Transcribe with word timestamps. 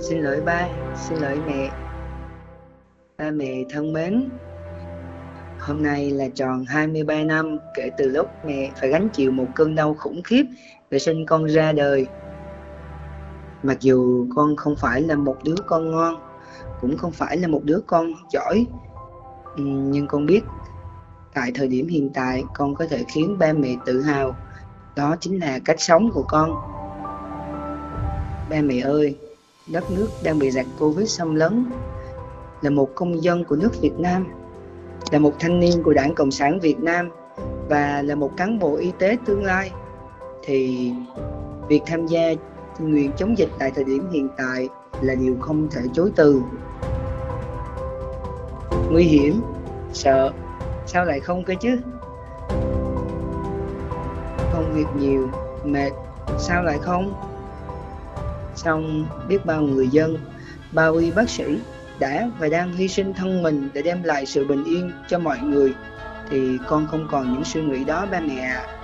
Xin 0.00 0.22
lỗi 0.22 0.40
ba, 0.40 0.68
xin 0.96 1.18
lỗi 1.18 1.40
mẹ. 1.46 1.70
Ba 3.18 3.30
mẹ 3.30 3.64
thân 3.70 3.92
mến, 3.92 4.28
hôm 5.58 5.82
nay 5.82 6.10
là 6.10 6.28
tròn 6.34 6.64
23 6.68 7.24
năm 7.24 7.58
kể 7.74 7.90
từ 7.98 8.08
lúc 8.08 8.26
mẹ 8.46 8.70
phải 8.80 8.88
gánh 8.88 9.08
chịu 9.08 9.32
một 9.32 9.46
cơn 9.54 9.74
đau 9.74 9.94
khủng 9.94 10.22
khiếp 10.22 10.44
để 10.90 10.98
sinh 10.98 11.26
con 11.26 11.44
ra 11.44 11.72
đời. 11.72 12.06
Mặc 13.62 13.80
dù 13.80 14.26
con 14.36 14.56
không 14.56 14.76
phải 14.76 15.02
là 15.02 15.14
một 15.14 15.36
đứa 15.44 15.56
con 15.66 15.90
ngon, 15.90 16.14
cũng 16.80 16.96
không 16.96 17.12
phải 17.12 17.36
là 17.36 17.48
một 17.48 17.60
đứa 17.64 17.80
con 17.86 18.12
giỏi, 18.32 18.66
nhưng 19.56 20.06
con 20.06 20.26
biết 20.26 20.40
tại 21.34 21.52
thời 21.54 21.68
điểm 21.68 21.88
hiện 21.88 22.10
tại 22.14 22.44
con 22.54 22.74
có 22.74 22.86
thể 22.90 23.04
khiến 23.14 23.38
ba 23.38 23.52
mẹ 23.52 23.76
tự 23.86 24.02
hào. 24.02 24.36
Đó 24.96 25.16
chính 25.20 25.40
là 25.40 25.58
cách 25.64 25.80
sống 25.80 26.10
của 26.14 26.24
con. 26.28 26.50
Ba 28.50 28.60
mẹ 28.62 28.80
ơi, 28.80 29.16
đất 29.72 29.90
nước 29.90 30.08
đang 30.22 30.38
bị 30.38 30.50
giặc 30.50 30.66
Covid 30.78 31.10
xâm 31.10 31.34
lấn. 31.34 31.64
Là 32.62 32.70
một 32.70 32.88
công 32.94 33.22
dân 33.22 33.44
của 33.44 33.56
nước 33.56 33.80
Việt 33.80 33.98
Nam, 33.98 34.26
là 35.10 35.18
một 35.18 35.32
thanh 35.38 35.60
niên 35.60 35.82
của 35.82 35.92
Đảng 35.92 36.14
Cộng 36.14 36.30
sản 36.30 36.60
Việt 36.60 36.80
Nam 36.80 37.10
và 37.68 38.02
là 38.02 38.14
một 38.14 38.36
cán 38.36 38.58
bộ 38.58 38.76
y 38.76 38.92
tế 38.98 39.16
tương 39.26 39.44
lai 39.44 39.70
thì 40.44 40.92
việc 41.68 41.82
tham 41.86 42.06
gia 42.06 42.32
nguyện 42.78 43.12
chống 43.16 43.38
dịch 43.38 43.48
tại 43.58 43.70
thời 43.74 43.84
điểm 43.84 44.10
hiện 44.10 44.28
tại 44.38 44.68
là 45.00 45.14
điều 45.14 45.36
không 45.40 45.68
thể 45.70 45.80
chối 45.92 46.12
từ. 46.16 46.40
Nguy 48.90 49.04
hiểm, 49.04 49.40
sợ, 49.92 50.32
sao 50.86 51.04
lại 51.04 51.20
không 51.20 51.44
cơ 51.44 51.54
chứ? 51.60 51.76
Công 54.52 54.72
việc 54.74 54.86
nhiều, 54.98 55.28
mệt, 55.64 55.90
sao 56.38 56.62
lại 56.62 56.78
không? 56.78 57.29
Song 58.64 59.06
biết 59.28 59.46
bao 59.46 59.62
người 59.62 59.88
dân 59.88 60.16
bao 60.72 60.94
y 60.94 61.10
bác 61.10 61.30
sĩ 61.30 61.44
đã 61.98 62.30
và 62.38 62.48
đang 62.48 62.76
hy 62.76 62.88
sinh 62.88 63.14
thân 63.14 63.42
mình 63.42 63.68
để 63.74 63.82
đem 63.82 64.02
lại 64.02 64.26
sự 64.26 64.46
bình 64.46 64.64
yên 64.64 64.92
cho 65.08 65.18
mọi 65.18 65.38
người 65.38 65.72
thì 66.30 66.58
con 66.66 66.86
không 66.86 67.08
còn 67.10 67.32
những 67.32 67.44
suy 67.44 67.62
nghĩ 67.62 67.84
đó 67.84 68.06
ba 68.10 68.20
mẹ 68.20 68.38
ạ 68.38 68.62
à. 68.66 68.76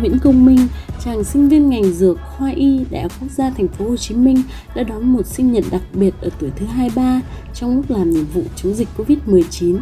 Nguyễn 0.00 0.18
Công 0.22 0.46
Minh, 0.46 0.68
chàng 1.04 1.24
sinh 1.24 1.48
viên 1.48 1.70
ngành 1.70 1.84
dược 1.84 2.18
khoa 2.20 2.50
y 2.50 2.84
Đại 2.90 3.02
học 3.02 3.12
Quốc 3.20 3.30
gia 3.30 3.50
Thành 3.50 3.68
phố 3.68 3.88
Hồ 3.88 3.96
Chí 3.96 4.14
Minh 4.14 4.42
đã 4.74 4.82
đón 4.82 5.12
một 5.12 5.26
sinh 5.26 5.52
nhật 5.52 5.64
đặc 5.70 5.82
biệt 5.92 6.14
ở 6.20 6.28
tuổi 6.38 6.50
thứ 6.56 6.66
23 6.66 7.20
trong 7.54 7.76
lúc 7.76 7.84
làm 7.88 8.10
nhiệm 8.10 8.24
vụ 8.24 8.42
chống 8.56 8.74
dịch 8.74 8.88
Covid-19 8.96 9.78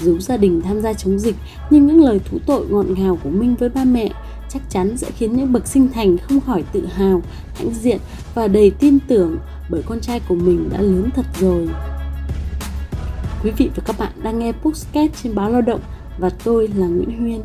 dù 0.00 0.18
gia 0.18 0.36
đình 0.36 0.62
tham 0.62 0.80
gia 0.80 0.92
chống 0.92 1.18
dịch 1.18 1.36
nhưng 1.70 1.86
những 1.86 2.04
lời 2.04 2.20
thú 2.24 2.38
tội 2.46 2.66
ngọt 2.68 2.86
ngào 2.88 3.18
của 3.24 3.30
Minh 3.30 3.54
với 3.54 3.68
ba 3.68 3.84
mẹ 3.84 4.10
chắc 4.48 4.62
chắn 4.70 4.96
sẽ 4.96 5.10
khiến 5.10 5.36
những 5.36 5.52
bậc 5.52 5.66
sinh 5.66 5.88
thành 5.92 6.18
không 6.18 6.40
khỏi 6.40 6.64
tự 6.72 6.86
hào, 6.86 7.22
hãnh 7.54 7.74
diện 7.74 7.98
và 8.34 8.48
đầy 8.48 8.70
tin 8.70 8.98
tưởng 9.08 9.36
bởi 9.70 9.82
con 9.86 10.00
trai 10.00 10.20
của 10.28 10.34
mình 10.34 10.68
đã 10.72 10.80
lớn 10.80 11.08
thật 11.14 11.26
rồi. 11.40 11.68
Quý 13.42 13.50
vị 13.50 13.70
và 13.76 13.82
các 13.86 13.98
bạn 13.98 14.12
đang 14.22 14.38
nghe 14.38 14.52
Postcard 14.52 15.14
trên 15.22 15.34
báo 15.34 15.50
Lao 15.50 15.62
động 15.62 15.80
và 16.18 16.30
tôi 16.44 16.68
là 16.68 16.86
Nguyễn 16.86 17.18
Huyên. 17.18 17.40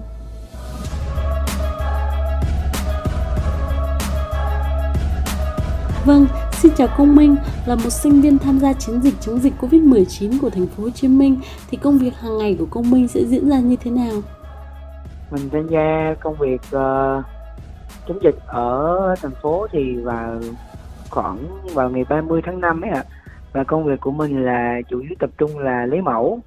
Vâng, 6.06 6.28
Xin 6.64 6.72
chào 6.76 6.88
Công 6.98 7.16
Minh, 7.16 7.36
là 7.68 7.76
một 7.76 7.90
sinh 7.90 8.22
viên 8.22 8.38
tham 8.38 8.60
gia 8.60 8.74
chiến 8.74 9.02
dịch 9.02 9.14
chống 9.20 9.40
dịch 9.40 9.54
Covid-19 9.62 10.32
của 10.42 10.50
thành 10.50 10.68
phố 10.68 10.84
Hồ 10.84 10.90
Chí 10.90 11.08
Minh 11.08 11.38
thì 11.70 11.78
công 11.78 11.98
việc 11.98 12.14
hàng 12.14 12.38
ngày 12.38 12.56
của 12.60 12.66
Công 12.72 12.92
Minh 12.92 13.08
sẽ 13.08 13.24
diễn 13.24 13.50
ra 13.50 13.60
như 13.60 13.76
thế 13.76 13.92
nào? 13.92 14.22
Mình 15.32 15.50
tham 15.52 15.68
gia 15.68 16.16
công 16.20 16.36
việc 16.40 16.62
uh, 16.62 17.24
chống 18.08 18.24
dịch 18.24 18.36
ở 18.48 19.16
thành 19.22 19.32
phố 19.42 19.68
thì 19.72 19.96
vào 19.96 20.40
khoảng 21.10 21.38
vào 21.74 21.90
ngày 21.90 22.06
30 22.10 22.42
tháng 22.46 22.62
5 22.62 22.82
ấy 22.82 22.92
ạ. 22.92 23.04
À. 23.08 23.10
Và 23.54 23.64
công 23.64 23.84
việc 23.84 24.02
của 24.02 24.12
mình 24.12 24.46
là 24.46 24.82
chủ 24.90 25.00
yếu 25.00 25.12
tập 25.20 25.30
trung 25.38 25.60
là 25.60 25.86
lấy 25.86 26.02
mẫu 26.02 26.40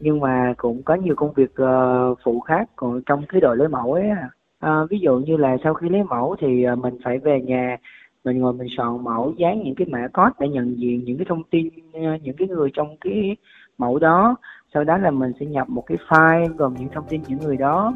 nhưng 0.00 0.20
mà 0.20 0.54
cũng 0.56 0.82
có 0.82 0.94
nhiều 0.94 1.14
công 1.16 1.32
việc 1.32 1.52
uh, 1.62 2.18
phụ 2.24 2.40
khác 2.40 2.68
còn 2.76 3.02
trong 3.06 3.24
cái 3.28 3.40
đội 3.40 3.56
lấy 3.56 3.68
mẫu 3.68 3.92
ấy 3.92 4.08
à. 4.08 4.30
À, 4.60 4.80
ví 4.90 4.98
dụ 4.98 5.18
như 5.18 5.36
là 5.36 5.56
sau 5.64 5.74
khi 5.74 5.88
lấy 5.88 6.02
mẫu 6.02 6.36
thì 6.40 6.66
uh, 6.72 6.78
mình 6.78 6.98
phải 7.04 7.18
về 7.18 7.40
nhà 7.40 7.76
mình 8.24 8.38
ngồi 8.38 8.52
mình 8.52 8.68
soạn 8.76 9.04
mẫu 9.04 9.34
dán 9.36 9.62
những 9.62 9.74
cái 9.74 9.86
mã 9.90 10.08
code 10.08 10.34
để 10.38 10.48
nhận 10.48 10.78
diện 10.78 11.04
những 11.04 11.18
cái 11.18 11.26
thông 11.28 11.42
tin 11.50 11.68
ờ, 11.92 12.00
những 12.22 12.36
cái 12.36 12.48
người 12.48 12.70
trong 12.74 12.96
cái 13.00 13.36
mẫu 13.78 13.98
đó. 13.98 14.36
Sau 14.74 14.84
đó 14.84 14.98
là 14.98 15.10
mình 15.10 15.32
sẽ 15.40 15.46
nhập 15.46 15.68
một 15.70 15.84
cái 15.86 15.98
file 16.08 16.54
gồm 16.56 16.74
những 16.78 16.88
thông 16.94 17.04
tin 17.08 17.22
những 17.28 17.38
người 17.38 17.56
đó. 17.56 17.94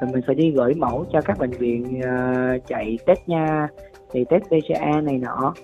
Rồi 0.00 0.10
mình 0.12 0.22
phải 0.26 0.34
đi 0.34 0.50
gửi 0.50 0.74
mẫu 0.74 1.06
cho 1.12 1.20
các 1.20 1.38
bệnh 1.38 1.50
viện 1.50 2.00
uh, 2.00 2.66
chạy 2.66 2.98
test 3.06 3.20
nha 3.26 3.68
thì 4.10 4.24
test 4.24 4.42
PCA 4.44 5.00
này 5.00 5.18
nọ. 5.18 5.54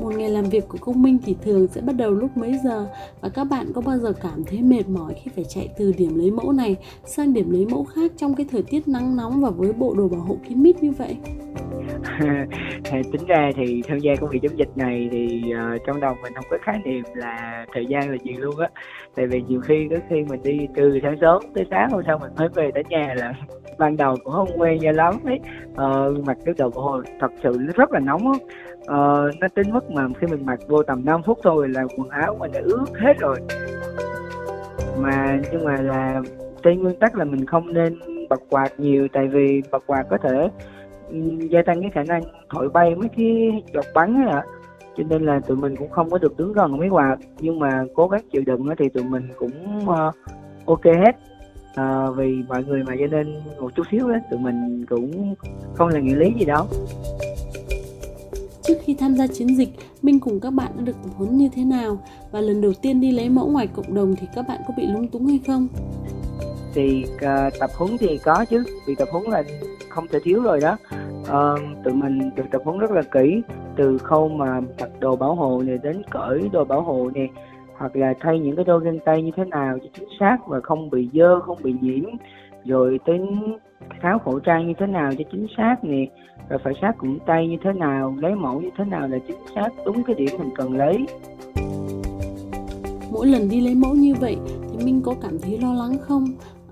Một 0.00 0.12
ngày 0.16 0.30
làm 0.30 0.44
việc 0.44 0.68
của 0.68 0.78
công 0.80 1.02
minh 1.02 1.18
thì 1.24 1.36
thường 1.42 1.68
sẽ 1.68 1.80
bắt 1.80 1.96
đầu 1.96 2.10
lúc 2.10 2.36
mấy 2.36 2.58
giờ? 2.64 2.86
Và 3.20 3.28
các 3.28 3.44
bạn 3.50 3.66
có 3.74 3.80
bao 3.80 3.98
giờ 3.98 4.12
cảm 4.22 4.44
thấy 4.44 4.62
mệt 4.62 4.88
mỏi 4.88 5.14
khi 5.14 5.30
phải 5.34 5.44
chạy 5.44 5.68
từ 5.78 5.92
điểm 5.98 6.18
lấy 6.18 6.30
mẫu 6.30 6.52
này 6.52 6.76
sang 7.04 7.32
điểm 7.32 7.50
lấy 7.50 7.66
mẫu 7.66 7.84
khác 7.84 8.12
trong 8.16 8.34
cái 8.34 8.46
thời 8.50 8.62
tiết 8.62 8.88
nắng 8.88 9.16
nóng 9.16 9.40
và 9.40 9.50
với 9.50 9.72
bộ 9.72 9.94
đồ 9.94 10.08
bảo 10.08 10.20
hộ 10.20 10.36
kín 10.48 10.62
mít 10.62 10.82
như 10.82 10.90
vậy? 10.90 11.16
tính 13.12 13.26
ra 13.26 13.50
thì 13.56 13.82
tham 13.88 13.98
gia 13.98 14.12
công 14.20 14.30
việc 14.30 14.38
chống 14.42 14.58
dịch 14.58 14.76
này 14.76 15.08
thì 15.12 15.42
uh, 15.52 15.80
trong 15.86 16.00
đầu 16.00 16.16
mình 16.22 16.32
không 16.34 16.44
có 16.50 16.56
khái 16.62 16.78
niệm 16.84 17.04
là 17.14 17.66
thời 17.72 17.86
gian 17.86 18.10
là 18.10 18.16
gì 18.24 18.32
luôn 18.32 18.58
á. 18.58 18.68
Tại 19.14 19.26
vì 19.26 19.42
nhiều 19.42 19.60
khi 19.60 19.88
có 19.90 19.96
khi 20.10 20.24
mình 20.28 20.42
đi 20.42 20.66
từ 20.76 20.98
sáng 21.02 21.16
sớm 21.20 21.42
tới 21.54 21.66
sáng 21.70 21.90
hôm 21.90 22.02
sau 22.06 22.18
mình 22.18 22.32
mới 22.36 22.48
về 22.48 22.70
tới 22.74 22.82
nhà 22.88 23.14
là 23.16 23.34
ban 23.78 23.96
đầu 23.96 24.16
cũng 24.24 24.32
không 24.32 24.48
quen 24.56 24.78
cho 24.82 24.92
lắm 24.92 25.14
ấy. 25.24 25.40
Uh, 25.70 26.26
mặc 26.26 26.36
cái 26.44 26.54
đồ 26.58 26.70
hồi 26.74 27.04
thật 27.20 27.30
sự 27.42 27.58
rất 27.76 27.92
là 27.92 28.00
nóng 28.00 28.32
á. 28.32 28.38
Uh, 28.78 29.40
nó 29.40 29.48
tính 29.54 29.72
mức 29.72 29.90
mà 29.90 30.08
khi 30.20 30.26
mình 30.26 30.46
mặc 30.46 30.58
vô 30.68 30.82
tầm 30.82 31.04
5 31.04 31.22
phút 31.26 31.38
thôi 31.42 31.68
là 31.68 31.84
quần 31.96 32.08
áo 32.08 32.36
mình 32.40 32.52
đã 32.52 32.60
ướt 32.64 32.86
hết 32.94 33.18
rồi. 33.18 33.36
Mà 34.98 35.38
nhưng 35.52 35.64
mà 35.64 35.76
là 35.76 36.20
trên 36.62 36.82
nguyên 36.82 36.98
tắc 36.98 37.16
là 37.16 37.24
mình 37.24 37.46
không 37.46 37.72
nên 37.72 37.98
bật 38.28 38.40
quạt 38.50 38.80
nhiều 38.80 39.08
tại 39.12 39.28
vì 39.28 39.62
bật 39.70 39.86
quạt 39.86 40.02
có 40.10 40.18
thể 40.18 40.48
gia 41.50 41.62
tăng 41.66 41.80
cái 41.80 41.90
khả 41.94 42.02
năng 42.02 42.22
thổi 42.50 42.68
bay 42.68 42.94
mấy 42.94 43.08
cái 43.16 43.62
giọt 43.74 43.84
bắn 43.94 44.14
ấy 44.14 44.32
ạ. 44.32 44.44
Cho 44.96 45.04
nên 45.08 45.26
là 45.26 45.40
tụi 45.40 45.56
mình 45.56 45.76
cũng 45.76 45.90
không 45.90 46.10
có 46.10 46.18
được 46.18 46.36
đứng 46.36 46.52
gần 46.52 46.78
mấy 46.78 46.88
quạt. 46.88 47.16
Nhưng 47.40 47.58
mà 47.58 47.84
cố 47.94 48.08
gắng 48.08 48.20
chịu 48.32 48.42
đựng 48.46 48.66
thì 48.78 48.88
tụi 48.88 49.04
mình 49.04 49.28
cũng 49.36 49.80
uh, 49.82 50.14
ok 50.66 50.84
hết. 50.84 51.16
À, 51.74 52.06
vì 52.16 52.42
mọi 52.48 52.64
người 52.64 52.82
mà 52.84 52.94
cho 53.00 53.06
nên 53.06 53.34
một 53.60 53.74
chút 53.76 53.86
xíu 53.90 54.08
đó 54.08 54.16
tụi 54.30 54.40
mình 54.40 54.86
cũng 54.88 55.34
không 55.74 55.88
là 55.88 56.00
nghĩa 56.00 56.14
lý 56.14 56.32
gì 56.38 56.44
đâu. 56.44 56.66
Trước 58.62 58.74
khi 58.84 58.96
tham 58.98 59.14
gia 59.14 59.26
chiến 59.26 59.56
dịch 59.56 59.68
minh 60.02 60.20
cùng 60.20 60.40
các 60.40 60.50
bạn 60.50 60.72
đã 60.76 60.82
được 60.84 60.96
tập 61.02 61.10
huấn 61.16 61.36
như 61.36 61.48
thế 61.54 61.64
nào? 61.64 61.98
Và 62.32 62.40
lần 62.40 62.60
đầu 62.60 62.72
tiên 62.82 63.00
đi 63.00 63.12
lấy 63.12 63.28
mẫu 63.28 63.48
ngoài 63.48 63.66
cộng 63.66 63.94
đồng 63.94 64.14
thì 64.16 64.26
các 64.34 64.44
bạn 64.48 64.60
có 64.68 64.74
bị 64.76 64.86
lung 64.86 65.08
túng 65.08 65.26
hay 65.26 65.40
không? 65.46 65.68
Thì 66.74 67.04
uh, 67.14 67.52
tập 67.60 67.70
huấn 67.78 67.98
thì 67.98 68.18
có 68.18 68.44
chứ. 68.50 68.64
Vì 68.86 68.94
tập 68.94 69.08
huấn 69.12 69.24
là 69.24 69.42
không 69.88 70.06
thể 70.08 70.18
thiếu 70.24 70.42
rồi 70.42 70.60
đó 70.60 70.76
uh, 71.30 71.84
tụi 71.84 71.94
mình 71.94 72.30
được 72.36 72.44
tập 72.50 72.62
huấn 72.64 72.78
rất 72.78 72.90
là 72.90 73.02
kỹ 73.02 73.42
từ 73.76 73.98
khâu 73.98 74.28
mà 74.28 74.60
mặc 74.80 74.90
đồ 75.00 75.16
bảo 75.16 75.34
hộ 75.34 75.62
này 75.66 75.78
đến 75.82 76.02
cởi 76.10 76.48
đồ 76.52 76.64
bảo 76.64 76.80
hộ 76.80 77.10
này 77.14 77.28
hoặc 77.76 77.96
là 77.96 78.14
thay 78.20 78.38
những 78.38 78.56
cái 78.56 78.64
đôi 78.64 78.84
găng 78.84 78.98
tay 78.98 79.22
như 79.22 79.30
thế 79.36 79.44
nào 79.44 79.78
cho 79.78 79.88
chính 79.94 80.08
xác 80.20 80.36
và 80.46 80.60
không 80.60 80.90
bị 80.90 81.08
dơ 81.12 81.40
không 81.40 81.58
bị 81.62 81.74
nhiễm 81.80 82.04
rồi 82.64 83.00
tới 83.06 83.20
tháo 84.00 84.18
khẩu 84.18 84.38
trang 84.40 84.66
như 84.66 84.72
thế 84.78 84.86
nào 84.86 85.12
cho 85.18 85.24
chính 85.32 85.46
xác 85.56 85.84
nè 85.84 86.06
rồi 86.48 86.58
phải 86.64 86.74
sát 86.82 86.92
khuẩn 86.98 87.18
tay 87.26 87.48
như 87.48 87.56
thế 87.64 87.72
nào 87.72 88.16
lấy 88.18 88.34
mẫu 88.34 88.60
như 88.60 88.70
thế 88.78 88.84
nào 88.84 89.08
là 89.08 89.18
chính 89.26 89.38
xác 89.54 89.68
đúng 89.84 90.02
cái 90.02 90.14
điểm 90.14 90.28
mình 90.38 90.50
cần 90.56 90.76
lấy. 90.76 91.06
Mỗi 93.12 93.26
lần 93.26 93.48
đi 93.48 93.60
lấy 93.60 93.74
mẫu 93.74 93.94
như 93.94 94.14
vậy 94.20 94.36
thì 94.70 94.84
minh 94.84 95.00
có 95.04 95.14
cảm 95.22 95.38
thấy 95.42 95.58
lo 95.58 95.74
lắng 95.74 95.96
không? 96.00 96.24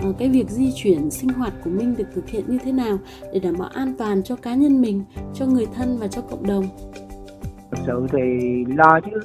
Ờ, 0.06 0.12
cái 0.19 0.28
việc 0.28 0.49
di 0.49 0.72
chuyển 0.75 1.11
sinh 1.11 1.28
hoạt 1.28 1.53
của 1.65 1.71
minh 1.71 1.94
được 1.99 2.05
thực 2.15 2.28
hiện 2.28 2.45
như 2.48 2.59
thế 2.65 2.72
nào 2.72 2.98
để 3.33 3.41
đảm 3.41 3.54
bảo 3.59 3.69
an 3.69 3.95
toàn 3.98 4.22
cho 4.22 4.36
cá 4.36 4.54
nhân 4.54 4.80
mình 4.80 5.04
cho 5.34 5.47
người 5.47 5.66
thân 5.75 5.97
và 6.01 6.09
cho 6.09 6.22
cộng 6.22 6.47
đồng? 6.47 6.65
Thực 7.71 7.78
sự 7.86 8.07
thì 8.13 8.19
lo 8.77 9.01
chứ. 9.01 9.21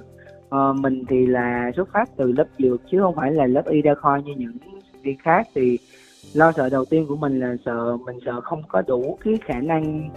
À, 0.49 0.73
mình 0.79 1.03
thì 1.09 1.25
là 1.25 1.71
xuất 1.75 1.89
phát 1.93 2.09
từ 2.17 2.31
lớp 2.31 2.47
dược 2.59 2.81
chứ 2.91 2.97
không 3.01 3.15
phải 3.15 3.31
là 3.31 3.47
lớp 3.47 3.63
y 3.69 3.81
đa 3.81 3.95
khoa 4.01 4.19
như 4.19 4.33
những 4.37 4.51
viên 5.01 5.17
khác. 5.17 5.47
Thì 5.55 5.77
lo 6.33 6.51
sợ 6.51 6.69
đầu 6.69 6.85
tiên 6.85 7.05
của 7.07 7.15
mình 7.15 7.39
là 7.39 7.55
sợ 7.65 7.97
mình 8.05 8.17
sợ 8.25 8.41
không 8.41 8.61
có 8.67 8.81
đủ 8.81 9.17
cái 9.23 9.33
khả 9.45 9.59
năng 9.59 10.09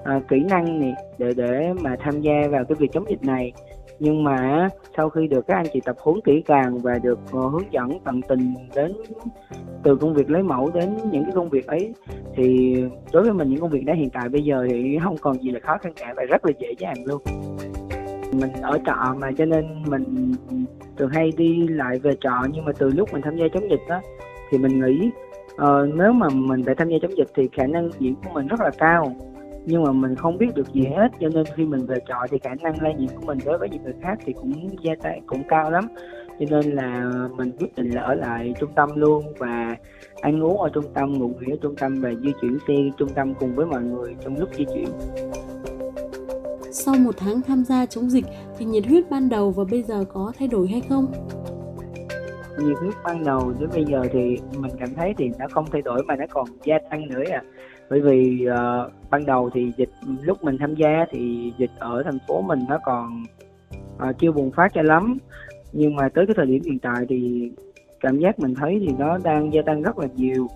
uh, 0.00 0.28
kỹ 0.28 0.40
năng 0.48 0.80
này 0.80 0.94
để 1.18 1.32
để 1.36 1.72
mà 1.80 1.96
tham 2.00 2.20
gia 2.20 2.48
vào 2.50 2.64
cái 2.64 2.76
việc 2.78 2.92
chống 2.92 3.10
dịch 3.10 3.22
này 3.22 3.52
nhưng 4.00 4.24
mà 4.24 4.68
sau 4.96 5.10
khi 5.10 5.26
được 5.26 5.46
các 5.46 5.56
anh 5.56 5.66
chị 5.72 5.80
tập 5.80 5.96
huấn 6.00 6.20
kỹ 6.24 6.42
càng 6.46 6.78
và 6.78 6.98
được 7.02 7.18
ờ, 7.32 7.48
hướng 7.48 7.72
dẫn 7.72 7.98
tận 8.04 8.20
tình 8.28 8.54
đến 8.74 8.92
từ 9.82 9.96
công 9.96 10.14
việc 10.14 10.30
lấy 10.30 10.42
mẫu 10.42 10.70
đến 10.74 10.96
những 11.10 11.24
cái 11.24 11.32
công 11.34 11.48
việc 11.48 11.66
ấy 11.66 11.94
thì 12.34 12.76
đối 13.12 13.22
với 13.22 13.32
mình 13.32 13.48
những 13.48 13.60
công 13.60 13.70
việc 13.70 13.84
đó 13.84 13.92
hiện 13.92 14.10
tại 14.10 14.28
bây 14.28 14.44
giờ 14.44 14.66
thì 14.70 14.98
không 15.04 15.16
còn 15.20 15.42
gì 15.42 15.50
là 15.50 15.60
khó 15.60 15.78
khăn 15.78 15.92
cả 15.96 16.14
và 16.16 16.22
rất 16.22 16.46
là 16.46 16.52
dễ 16.58 16.74
dàng 16.78 16.96
luôn. 17.04 17.22
Mình 18.32 18.52
ở 18.62 18.78
trọ 18.86 19.14
mà 19.18 19.30
cho 19.38 19.44
nên 19.44 19.82
mình 19.86 20.32
thường 20.96 21.10
hay 21.10 21.32
đi 21.36 21.68
lại 21.68 21.98
về 21.98 22.12
trọ 22.20 22.44
nhưng 22.52 22.64
mà 22.64 22.72
từ 22.78 22.90
lúc 22.90 23.12
mình 23.12 23.22
tham 23.22 23.36
gia 23.36 23.48
chống 23.54 23.70
dịch 23.70 23.80
đó 23.88 24.00
thì 24.50 24.58
mình 24.58 24.80
nghĩ 24.80 25.10
uh, 25.54 25.94
nếu 25.94 26.12
mà 26.12 26.28
mình 26.32 26.64
phải 26.64 26.74
tham 26.74 26.88
gia 26.88 26.96
chống 27.02 27.16
dịch 27.16 27.28
thì 27.34 27.48
khả 27.52 27.66
năng 27.66 27.90
diễn 27.98 28.14
của 28.14 28.30
mình 28.32 28.46
rất 28.46 28.60
là 28.60 28.70
cao 28.78 29.12
nhưng 29.70 29.84
mà 29.84 29.92
mình 29.92 30.14
không 30.14 30.38
biết 30.38 30.54
được 30.54 30.72
gì 30.72 30.84
hết 30.96 31.08
cho 31.20 31.28
nên 31.28 31.44
khi 31.56 31.64
mình 31.64 31.86
về 31.86 31.96
trọ 32.08 32.26
thì 32.30 32.38
khả 32.38 32.54
năng 32.54 32.82
lây 32.82 32.94
nhiễm 32.94 33.08
của 33.08 33.26
mình 33.26 33.38
đối 33.44 33.58
với 33.58 33.68
những 33.68 33.82
người 33.82 33.94
khác 34.02 34.18
thì 34.24 34.32
cũng 34.32 34.52
gia 34.82 34.94
tăng 35.02 35.20
cũng 35.26 35.42
cao 35.48 35.70
lắm. 35.70 35.84
Cho 36.40 36.46
nên 36.50 36.74
là 36.74 37.10
mình 37.36 37.52
quyết 37.58 37.74
định 37.76 37.90
là 37.90 38.02
ở 38.02 38.14
lại 38.14 38.54
trung 38.60 38.70
tâm 38.74 38.90
luôn 38.94 39.24
và 39.38 39.76
ăn 40.20 40.42
uống 40.42 40.60
ở 40.60 40.68
trung 40.74 40.84
tâm 40.94 41.12
ngủ 41.12 41.32
nghỉ 41.40 41.52
ở 41.52 41.56
trung 41.62 41.76
tâm 41.76 42.00
và 42.00 42.10
di 42.22 42.32
chuyển 42.40 42.58
xe 42.68 42.74
trung 42.98 43.08
tâm 43.08 43.34
cùng 43.34 43.54
với 43.54 43.66
mọi 43.66 43.82
người 43.82 44.16
trong 44.24 44.36
lúc 44.38 44.48
di 44.58 44.64
chuyển. 44.64 44.86
Sau 46.72 46.94
một 46.94 47.14
tháng 47.16 47.42
tham 47.42 47.64
gia 47.64 47.86
chống 47.86 48.10
dịch 48.10 48.24
thì 48.58 48.64
nhiệt 48.64 48.86
huyết 48.86 49.10
ban 49.10 49.28
đầu 49.28 49.50
và 49.50 49.64
bây 49.70 49.82
giờ 49.82 50.04
có 50.12 50.32
thay 50.38 50.48
đổi 50.48 50.68
hay 50.68 50.80
không? 50.88 51.06
nhiệt 52.58 52.78
huyết 52.78 52.94
ban 53.04 53.24
đầu 53.24 53.52
đến 53.60 53.70
bây 53.72 53.84
giờ 53.84 54.02
thì 54.12 54.38
mình 54.58 54.70
cảm 54.78 54.94
thấy 54.94 55.14
thì 55.18 55.30
nó 55.38 55.46
không 55.50 55.64
thay 55.72 55.82
đổi 55.82 56.02
mà 56.04 56.16
nó 56.16 56.24
còn 56.30 56.46
gia 56.64 56.78
tăng 56.90 57.08
nữa 57.08 57.22
à 57.30 57.42
bởi 57.90 58.00
vì 58.00 58.46
uh, 58.48 58.92
ban 59.10 59.26
đầu 59.26 59.50
thì 59.54 59.72
dịch 59.76 59.90
lúc 60.22 60.44
mình 60.44 60.58
tham 60.58 60.74
gia 60.74 61.06
thì 61.10 61.52
dịch 61.58 61.70
ở 61.78 62.02
thành 62.02 62.18
phố 62.28 62.42
mình 62.42 62.58
nó 62.68 62.78
còn 62.84 63.24
uh, 64.08 64.18
chưa 64.18 64.32
bùng 64.32 64.50
phát 64.50 64.74
cho 64.74 64.82
lắm. 64.82 65.18
Nhưng 65.72 65.96
mà 65.96 66.08
tới 66.08 66.26
cái 66.26 66.34
thời 66.36 66.46
điểm 66.46 66.62
hiện 66.64 66.78
tại 66.78 67.06
thì 67.08 67.50
cảm 68.00 68.18
giác 68.18 68.38
mình 68.38 68.54
thấy 68.54 68.78
thì 68.86 68.94
nó 68.98 69.18
đang 69.18 69.52
gia 69.52 69.62
tăng 69.62 69.82
rất 69.82 69.98
là 69.98 70.06
nhiều. 70.16 70.48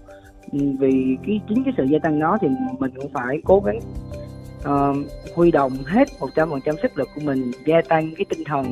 Ừ, 0.53 0.59
vì 0.79 1.17
cái 1.27 1.41
chính 1.49 1.65
cái 1.65 1.75
sự 1.77 1.85
gia 1.85 1.99
tăng 1.99 2.21
đó 2.21 2.39
thì 2.41 2.49
mình 2.79 2.91
cũng 2.97 3.13
phải 3.13 3.41
cố 3.45 3.61
gắng 3.61 3.79
uh, 4.59 4.97
huy 5.35 5.51
động 5.51 5.73
hết 5.87 6.09
100% 6.21 6.77
sức 6.83 6.99
lực 6.99 7.09
của 7.15 7.21
mình 7.25 7.51
gia 7.67 7.83
tăng 7.89 8.15
cái 8.17 8.25
tinh 8.29 8.45
thần 8.47 8.67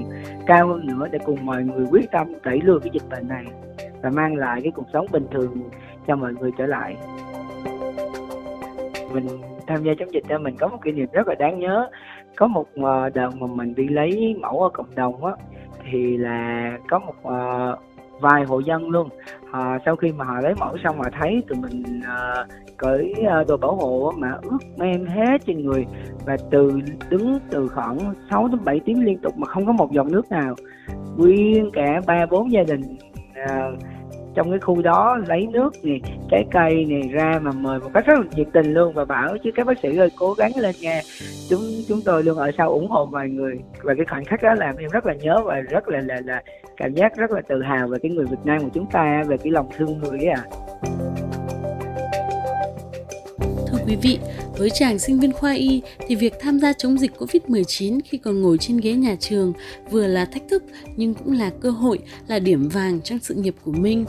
cao 0.47 0.69
hơn 0.69 0.87
nữa 0.87 1.09
để 1.11 1.19
cùng 1.27 1.47
mọi 1.47 1.63
người 1.65 1.87
quyết 1.91 2.11
tâm 2.13 2.33
đẩy 2.45 2.61
lùi 2.65 2.81
cái 2.81 2.91
dịch 2.93 3.09
bệnh 3.11 3.29
này 3.29 3.45
và 4.03 4.11
mang 4.11 4.37
lại 4.37 4.61
cái 4.63 4.73
cuộc 4.75 4.87
sống 4.93 5.07
bình 5.13 5.27
thường 5.31 5.71
cho 6.07 6.17
mọi 6.17 6.33
người 6.33 6.51
trở 6.59 6.67
lại 6.67 6.97
mình 9.13 9.27
tham 9.67 9.83
gia 9.83 9.93
chống 9.99 10.13
dịch 10.13 10.25
cho 10.29 10.39
mình 10.39 10.57
có 10.59 10.69
một 10.69 10.79
kỷ 10.83 10.93
niệm 10.93 11.09
rất 11.13 11.29
là 11.29 11.35
đáng 11.35 11.59
nhớ. 11.59 11.89
Có 12.37 12.47
một 12.47 12.67
ờ, 12.75 13.11
đợt 13.15 13.31
mà 13.37 13.47
mình 13.47 13.75
đi 13.75 13.89
lấy 13.89 14.37
mẫu 14.41 14.63
ở 14.63 14.69
cộng 14.69 14.95
đồng 14.95 15.25
á 15.25 15.33
thì 15.91 16.17
là 16.17 16.71
có 16.89 16.99
một 16.99 17.15
uh, 17.23 17.79
vài 18.21 18.45
hộ 18.45 18.59
dân 18.59 18.91
luôn. 18.91 19.09
À, 19.53 19.79
sau 19.85 19.97
khi 19.97 20.13
mà 20.13 20.25
họ 20.25 20.41
lấy 20.41 20.55
mẫu 20.59 20.77
xong 20.85 20.99
mà 20.99 21.05
thấy 21.21 21.43
tụi 21.49 21.59
mình 21.59 21.83
uh, 22.01 22.49
cởi 22.77 23.15
uh, 23.21 23.49
đồ 23.49 23.57
bảo 23.57 23.75
hộ 23.75 24.13
mà 24.17 24.33
ướt 24.43 24.59
men 24.77 25.07
hết 25.07 25.41
trên 25.47 25.67
người 25.67 25.87
và 26.27 26.37
từ 26.51 26.73
đứng 27.11 27.39
từ 27.51 27.69
khoảng 27.69 27.99
6 28.31 28.49
đến 28.49 28.65
7 28.65 28.81
tiếng 28.85 29.05
liên 29.05 29.19
tục 29.19 29.39
mà 29.39 29.47
không 29.47 29.67
có 29.67 29.73
một 29.73 29.93
giọt 29.93 30.07
nước 30.07 30.31
nào. 30.31 30.55
Nguyên 31.17 31.71
cả 31.73 32.01
ba 32.07 32.27
bốn 32.31 32.53
gia 32.53 32.63
đình 32.63 32.83
uh, 33.31 33.79
trong 34.35 34.51
cái 34.51 34.59
khu 34.59 34.83
đó 34.83 35.19
lấy 35.27 35.47
nước 35.47 35.85
này 35.85 36.01
trái 36.31 36.45
cây 36.51 36.85
này 36.85 37.09
ra 37.13 37.39
mà 37.43 37.53
mời 37.53 37.81
một 37.81 37.91
cách 37.95 38.07
rất 38.07 38.19
là 38.19 38.25
nhiệt 38.37 38.47
tình 38.53 38.75
luôn 38.75 38.93
và 38.95 39.05
bảo 39.05 39.37
chứ 39.45 39.51
các 39.55 39.67
bác 39.67 39.79
sĩ 39.83 39.97
ơi, 39.97 40.11
cố 40.19 40.35
gắng 40.35 40.53
lên 40.57 40.75
nha. 40.81 41.01
Chúng 41.51 41.61
chúng 41.89 42.01
tôi 42.05 42.23
luôn 42.23 42.39
ở 42.39 42.51
sau 42.59 42.71
ủng 42.71 42.89
hộ 42.89 43.09
mọi 43.13 43.29
người 43.29 43.59
và 43.83 43.95
cái 43.95 44.07
khoảnh 44.07 44.25
khắc 44.25 44.43
đó 44.43 44.55
làm 44.55 44.77
em 44.77 44.91
rất 44.91 45.07
là 45.07 45.15
nhớ 45.15 45.41
và 45.45 45.61
rất 45.61 45.89
là 45.89 46.01
là 46.01 46.21
là 46.25 46.43
cảm 46.77 46.95
giác 46.95 47.17
rất 47.17 47.31
là 47.31 47.41
tự 47.49 47.63
hào 47.63 47.89
về 47.89 47.99
cái 48.03 48.11
người 48.11 48.27
Việt 48.27 48.45
Nam 48.45 48.61
của 48.61 48.71
chúng 48.75 48.87
ta, 48.93 49.23
về 49.29 49.37
cái 49.37 49.53
lòng 49.53 49.69
thương 49.77 49.99
người 49.99 50.19
ấy 50.19 50.27
à 50.27 50.43
quý 53.91 53.97
vị, 53.97 54.19
với 54.59 54.71
chàng 54.71 54.99
sinh 54.99 55.21
viên 55.21 55.33
khoa 55.33 55.53
y 55.53 55.83
thì 56.07 56.15
việc 56.15 56.35
tham 56.41 56.59
gia 56.59 56.73
chống 56.73 56.99
dịch 56.99 57.11
Covid-19 57.19 58.01
khi 58.05 58.19
còn 58.19 58.43
ngồi 58.43 58.59
trên 58.59 58.77
ghế 58.77 58.93
nhà 58.93 59.17
trường 59.21 59.53
vừa 59.91 60.07
là 60.07 60.25
thách 60.25 60.43
thức 60.49 60.65
nhưng 60.97 61.15
cũng 61.15 61.33
là 61.33 61.51
cơ 61.61 61.71
hội, 61.71 61.99
là 62.29 62.39
điểm 62.39 62.69
vàng 62.69 63.01
trong 63.01 63.19
sự 63.19 63.35
nghiệp 63.35 63.55
của 63.65 63.73
Minh. 63.73 64.05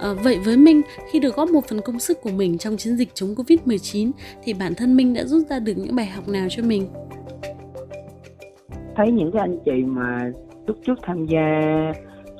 À, 0.00 0.12
vậy 0.12 0.38
với 0.44 0.56
Minh, 0.56 0.82
khi 1.12 1.18
được 1.18 1.36
góp 1.36 1.50
một 1.50 1.64
phần 1.68 1.80
công 1.80 1.98
sức 1.98 2.18
của 2.22 2.30
mình 2.30 2.58
trong 2.58 2.76
chiến 2.76 2.96
dịch 2.96 3.08
chống 3.14 3.34
Covid-19 3.34 4.10
thì 4.44 4.52
bản 4.52 4.74
thân 4.74 4.96
Minh 4.96 5.14
đã 5.14 5.24
rút 5.24 5.48
ra 5.50 5.58
được 5.58 5.74
những 5.76 5.96
bài 5.96 6.06
học 6.06 6.28
nào 6.28 6.46
cho 6.50 6.62
mình? 6.62 6.88
Thấy 8.96 9.12
những 9.12 9.32
cái 9.32 9.40
anh 9.40 9.58
chị 9.64 9.84
mà 9.86 10.30
lúc 10.66 10.76
trước 10.86 10.98
tham 11.02 11.26
gia 11.26 11.62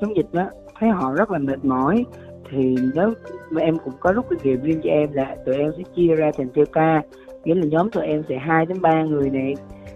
chống 0.01 0.15
dịch 0.17 0.33
đó, 0.33 0.49
thấy 0.79 0.89
họ 0.89 1.13
rất 1.13 1.31
là 1.31 1.39
mệt 1.39 1.65
mỏi 1.65 2.03
thì 2.49 2.75
nếu 2.95 3.13
mà 3.49 3.61
em 3.61 3.77
cũng 3.77 3.93
có 3.99 4.11
rút 4.11 4.25
kinh 4.29 4.39
nghiệm 4.43 4.61
riêng 4.61 4.81
cho 4.83 4.89
em 4.89 5.13
là 5.13 5.35
tụi 5.45 5.55
em 5.55 5.71
sẽ 5.77 5.83
chia 5.95 6.15
ra 6.15 6.31
thành 6.37 6.47
theo 6.55 6.65
ca. 6.73 7.01
Nghĩa 7.43 7.55
là 7.55 7.65
nhóm 7.65 7.91
tụi 7.91 8.05
em 8.05 8.23
sẽ 8.29 8.37
hai 8.37 8.65
đến 8.65 8.81
ba 8.81 9.03
người 9.03 9.29
này, 9.29 9.55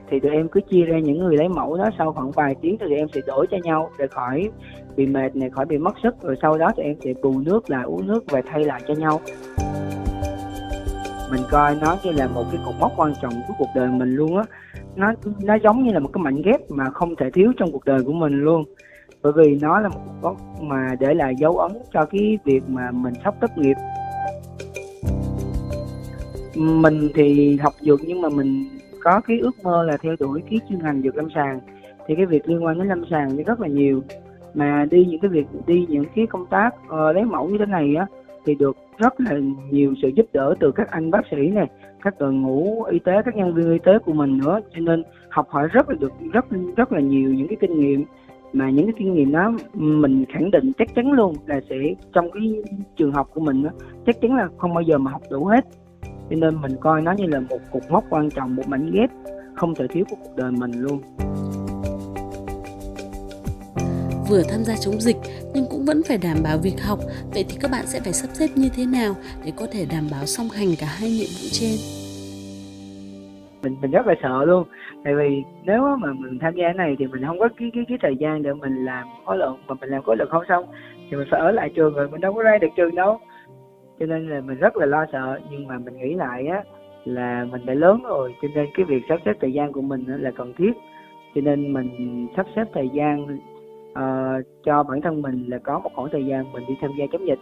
thì 0.10 0.20
tụi 0.20 0.32
em 0.32 0.48
cứ 0.48 0.60
chia 0.70 0.82
ra 0.82 1.00
những 1.00 1.20
người 1.20 1.38
lấy 1.38 1.50
mẫu 1.50 1.78
đó, 1.78 1.90
sau 1.98 2.14
khoảng 2.14 2.32
vài 2.32 2.56
tiếng 2.62 2.78
thì 2.78 2.86
tụi 2.86 2.98
em 2.98 3.08
sẽ 3.14 3.22
đổi 3.28 3.48
cho 3.52 3.58
nhau 3.64 3.90
để 4.00 4.08
khỏi, 4.08 4.50
bị 4.96 5.08
mệt 5.08 5.36
này, 5.36 5.50
khỏi 5.50 5.66
bị 5.66 5.78
mất 5.78 5.94
sức, 6.04 6.16
rồi 6.22 6.36
sau 6.42 6.58
đó 6.58 6.72
tụi 6.78 6.86
em 6.86 6.96
sẽ 7.04 7.14
bù 7.22 7.40
nước 7.40 7.70
là 7.70 7.82
uống 7.82 8.08
nước 8.08 8.24
và 8.30 8.42
thay 8.46 8.64
lại 8.64 8.82
cho 8.88 8.94
nhau. 8.94 9.22
Mình 11.32 11.42
coi 11.52 11.76
nó 11.82 11.98
như 12.04 12.12
là 12.12 12.28
một 12.28 12.44
cái 12.52 12.62
cột 12.66 12.76
mốc 12.80 12.92
quan 12.98 13.14
trọng 13.22 13.34
của 13.48 13.54
cuộc 13.58 13.70
đời 13.76 13.88
mình 13.88 14.16
luôn 14.16 14.38
á. 14.38 14.44
Nó 14.96 15.14
nó 15.44 15.56
giống 15.64 15.84
như 15.84 15.92
là 15.94 16.00
một 16.00 16.10
cái 16.14 16.24
mảnh 16.24 16.42
ghép 16.42 16.60
mà 16.70 16.90
không 16.90 17.16
thể 17.16 17.30
thiếu 17.34 17.52
trong 17.58 17.72
cuộc 17.72 17.86
đời 17.86 18.00
của 18.06 18.14
mình 18.14 18.34
luôn 18.34 18.64
bởi 19.24 19.34
vì 19.36 19.58
nó 19.62 19.80
là 19.80 19.90
một 19.90 20.02
góc 20.22 20.38
mà 20.62 20.96
để 21.00 21.14
lại 21.14 21.36
dấu 21.36 21.58
ấn 21.58 21.72
cho 21.94 22.06
cái 22.06 22.40
việc 22.44 22.64
mà 22.68 22.92
mình 22.92 23.14
sắp 23.24 23.36
tốt 23.42 23.48
nghiệp. 23.56 23.76
Mình 26.56 27.10
thì 27.16 27.58
học 27.58 27.74
dược 27.80 28.00
nhưng 28.06 28.22
mà 28.22 28.30
mình 28.30 28.64
có 29.04 29.22
cái 29.28 29.40
ước 29.40 29.64
mơ 29.64 29.84
là 29.84 29.98
theo 29.98 30.16
đuổi 30.20 30.42
cái 30.50 30.60
chuyên 30.70 30.80
ngành 30.80 31.02
dược 31.02 31.16
lâm 31.16 31.28
sàng. 31.36 31.60
Thì 32.08 32.16
cái 32.16 32.26
việc 32.26 32.50
liên 32.50 32.66
quan 32.66 32.78
đến 32.78 32.88
lâm 32.88 33.04
sàng 33.10 33.38
thì 33.38 33.44
rất 33.44 33.60
là 33.60 33.68
nhiều. 33.68 34.02
Mà 34.54 34.86
đi 34.92 35.06
những 35.06 35.20
cái 35.20 35.30
việc 35.30 35.46
đi 35.68 35.86
những 35.90 36.06
cái 36.16 36.28
công 36.28 36.46
tác 36.46 36.70
uh, 36.86 37.16
lấy 37.16 37.24
mẫu 37.26 37.50
như 37.50 37.58
thế 37.58 37.66
này 37.66 37.96
á 37.96 38.06
thì 38.46 38.56
được 38.56 38.78
rất 38.98 39.20
là 39.22 39.40
nhiều 39.72 39.94
sự 40.02 40.08
giúp 40.08 40.26
đỡ 40.34 40.56
từ 40.60 40.72
các 40.72 40.92
anh 40.92 41.12
bác 41.12 41.22
sĩ 41.32 41.48
này 41.48 41.68
các 42.02 42.20
đội 42.20 42.34
ngũ 42.34 42.84
y 42.84 43.00
tế 43.00 43.22
các 43.26 43.36
nhân 43.36 43.54
viên 43.54 43.72
y 43.72 43.80
tế 43.80 43.92
của 44.06 44.14
mình 44.14 44.38
nữa. 44.38 44.60
Cho 44.76 44.80
nên 44.80 45.04
học 45.30 45.48
hỏi 45.50 45.68
rất 45.68 45.90
là 45.90 45.96
được 46.00 46.12
rất 46.34 46.46
rất 46.76 46.92
là 46.92 47.00
nhiều 47.00 47.34
những 47.34 47.48
cái 47.48 47.58
kinh 47.62 47.80
nghiệm 47.80 48.06
mà 48.54 48.70
những 48.70 48.86
cái 48.86 48.94
kinh 48.98 49.14
nghiệm 49.14 49.32
đó 49.32 49.54
mình 49.74 50.26
khẳng 50.34 50.52
định 50.52 50.72
chắc 50.78 50.96
chắn 50.96 51.12
luôn 51.12 51.36
là 51.46 51.60
sẽ 51.70 51.76
trong 52.14 52.32
cái 52.32 52.44
trường 52.98 53.12
học 53.12 53.30
của 53.34 53.42
mình 53.42 53.64
đó, 53.64 53.70
chắc 54.06 54.22
chắn 54.22 54.36
là 54.36 54.50
không 54.58 54.74
bao 54.74 54.82
giờ 54.82 54.98
mà 54.98 55.12
học 55.12 55.22
đủ 55.30 55.46
hết. 55.46 55.66
Cho 56.04 56.36
nên 56.36 56.62
mình 56.62 56.76
coi 56.80 57.02
nó 57.02 57.12
như 57.12 57.26
là 57.26 57.40
một 57.40 57.60
cục 57.72 57.92
mốc 57.92 58.04
quan 58.10 58.30
trọng 58.30 58.56
một 58.56 58.68
mảnh 58.68 58.92
ghép 58.94 59.10
không 59.56 59.76
thể 59.76 59.88
thiếu 59.88 60.06
của 60.10 60.16
cuộc 60.24 60.36
đời 60.36 60.52
mình 60.52 60.72
luôn. 60.72 61.02
Vừa 64.30 64.44
tham 64.50 64.64
gia 64.64 64.76
chống 64.76 65.02
dịch 65.02 65.18
nhưng 65.54 65.66
cũng 65.70 65.86
vẫn 65.86 66.02
phải 66.08 66.18
đảm 66.18 66.38
bảo 66.44 66.58
việc 66.58 66.82
học 66.82 67.00
vậy 67.34 67.46
thì 67.50 67.58
các 67.62 67.72
bạn 67.72 67.88
sẽ 67.88 68.00
phải 68.00 68.14
sắp 68.14 68.30
xếp 68.34 68.48
như 68.56 68.70
thế 68.76 68.86
nào 68.86 69.16
để 69.46 69.52
có 69.56 69.68
thể 69.72 69.86
đảm 69.86 70.08
bảo 70.12 70.26
song 70.26 70.50
hành 70.50 70.68
cả 70.80 70.88
hai 70.88 71.10
nhiệm 71.10 71.28
vụ 71.42 71.48
trên? 71.52 72.01
Mình 73.64 73.76
mình 73.82 73.92
rất 73.92 74.08
là 74.08 74.16
sợ 74.22 74.46
luôn. 74.46 74.64
Tại 75.04 75.16
vì 75.16 75.44
nếu 75.64 75.98
mà 75.98 76.14
mình 76.14 76.40
tham 76.40 76.56
gia 76.56 76.64
cái 76.64 76.74
này 76.74 76.96
thì 77.00 77.08
mình 77.08 77.26
không 77.26 77.40
có 77.40 77.50
cái 77.58 77.72
cái 77.74 77.86
cái 77.88 77.98
thời 78.02 78.16
gian 78.16 78.42
để 78.42 78.54
mình 78.54 78.86
làm 78.86 79.08
khối 79.26 79.38
lượng 79.38 79.58
mà 79.68 79.76
mình 79.82 79.90
làm 79.90 80.04
khối 80.04 80.16
lượng 80.18 80.30
không 80.32 80.44
xong 80.48 80.66
thì 81.10 81.18
mình 81.18 81.28
phải 81.32 81.40
ở 81.40 81.52
lại 81.52 81.70
trường 81.76 81.94
rồi 81.94 82.10
mình 82.10 82.22
đâu 82.22 82.34
có 82.34 82.44
ra 82.44 82.58
được 82.58 82.68
trường 82.76 82.96
đâu. 82.96 83.20
Cho 84.00 84.06
nên 84.06 84.30
là 84.30 84.42
mình 84.42 84.58
rất 84.58 84.78
là 84.78 84.86
lo 84.86 85.06
sợ. 85.12 85.40
Nhưng 85.52 85.68
mà 85.68 85.78
mình 85.78 85.98
nghĩ 85.98 86.14
lại 86.14 86.48
á 86.48 86.64
là 87.06 87.46
mình 87.52 87.66
đã 87.66 87.74
lớn 87.74 88.02
rồi 88.04 88.36
cho 88.42 88.48
nên 88.56 88.68
cái 88.74 88.86
việc 88.86 89.04
sắp 89.10 89.20
xếp 89.26 89.34
thời 89.42 89.54
gian 89.54 89.72
của 89.72 89.82
mình 89.82 90.04
là 90.08 90.32
cần 90.32 90.54
thiết. 90.58 90.72
Cho 91.36 91.42
nên 91.42 91.74
mình 91.74 92.28
sắp 92.36 92.46
xếp 92.56 92.64
thời 92.74 92.90
gian 92.90 93.38
uh, 93.92 94.46
cho 94.64 94.84
bản 94.84 95.02
thân 95.02 95.22
mình 95.22 95.46
là 95.48 95.58
có 95.58 95.80
một 95.80 95.90
khoảng 95.96 96.10
thời 96.12 96.26
gian 96.26 96.52
mình 96.52 96.64
đi 96.68 96.74
tham 96.82 96.92
gia 96.98 97.06
chống 97.12 97.28
dịch 97.28 97.40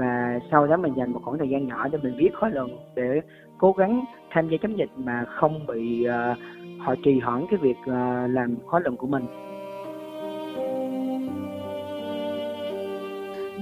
và 0.00 0.40
sau 0.50 0.66
đó 0.66 0.76
mình 0.76 0.92
dành 0.96 1.12
một 1.12 1.20
khoảng 1.24 1.38
thời 1.38 1.48
gian 1.48 1.66
nhỏ 1.66 1.88
để 1.88 1.98
mình 2.02 2.14
viết 2.16 2.30
khóa 2.40 2.48
luận 2.48 2.76
để 2.94 3.20
cố 3.58 3.72
gắng 3.72 4.04
tham 4.30 4.48
gia 4.48 4.56
chống 4.62 4.78
dịch 4.78 4.90
mà 4.96 5.24
không 5.24 5.66
bị 5.66 6.06
uh, 6.06 6.38
họ 6.78 6.94
trì 7.04 7.20
hoãn 7.20 7.46
cái 7.50 7.58
việc 7.62 7.76
uh, 7.80 8.30
làm 8.30 8.56
khóa 8.66 8.80
luận 8.80 8.96
của 8.96 9.06
mình 9.06 9.26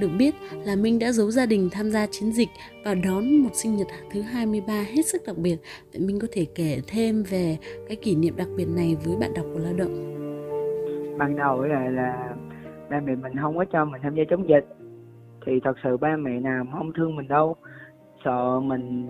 Được 0.01 0.11
biết 0.19 0.35
là 0.65 0.77
Minh 0.77 0.99
đã 0.99 1.13
giấu 1.13 1.31
gia 1.31 1.47
đình 1.47 1.69
tham 1.73 1.91
gia 1.91 2.07
chiến 2.07 2.33
dịch 2.33 2.49
và 2.85 2.95
đón 2.95 3.39
một 3.43 3.51
sinh 3.53 3.77
nhật 3.77 3.87
thứ 4.13 4.21
23 4.21 4.73
hết 4.75 5.03
sức 5.07 5.23
đặc 5.27 5.37
biệt. 5.39 5.57
Vậy 5.93 6.03
Minh 6.07 6.19
có 6.23 6.29
thể 6.33 6.47
kể 6.55 6.81
thêm 6.87 7.23
về 7.31 7.57
cái 7.89 7.97
kỷ 7.97 8.17
niệm 8.17 8.37
đặc 8.37 8.49
biệt 8.57 8.67
này 8.77 8.97
với 9.05 9.17
bạn 9.21 9.31
đọc 9.37 9.47
của 9.53 9.59
Lao 9.59 9.73
động. 9.79 9.95
Ban 11.19 11.37
đầu 11.37 11.63
là 11.63 11.91
là 11.91 12.35
ba 12.91 13.01
mẹ 13.01 13.15
mình 13.15 13.33
không 13.43 13.57
có 13.59 13.65
cho 13.73 13.85
mình 13.85 14.01
tham 14.05 14.15
gia 14.15 14.25
chống 14.31 14.49
dịch 14.49 14.78
thì 15.47 15.61
thật 15.61 15.77
sự 15.83 15.97
ba 15.97 16.17
mẹ 16.17 16.41
nào 16.41 16.65
không 16.73 16.93
thương 16.93 17.17
mình 17.17 17.29
đâu. 17.29 17.57
Sợ 18.25 18.61
mình, 18.61 19.09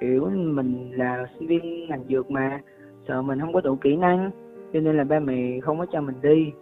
kiểu, 0.00 0.30
mình 0.34 0.90
là 0.92 1.26
sinh 1.34 1.48
viên 1.48 1.88
ngành 1.88 2.04
dược 2.08 2.30
mà. 2.30 2.60
Sợ 3.08 3.22
mình 3.22 3.40
không 3.40 3.52
có 3.52 3.60
đủ 3.60 3.76
kỹ 3.76 3.96
năng, 3.96 4.30
cho 4.72 4.80
nên 4.80 4.96
là 4.96 5.04
ba 5.04 5.18
mẹ 5.20 5.60
không 5.60 5.78
có 5.78 5.86
cho 5.92 6.00
mình 6.00 6.16
đi. 6.22 6.52